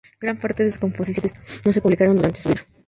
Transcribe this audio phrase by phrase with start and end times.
[0.19, 1.31] Gran parte de sus composiciones
[1.63, 2.63] no se publicaron durante su vida.